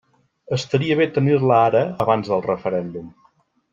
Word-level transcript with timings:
Estaria 0.55 0.95
bé 1.01 1.05
tenir-la 1.17 1.59
ara 1.67 1.83
abans 2.07 2.33
del 2.33 2.43
referèndum. 2.47 3.13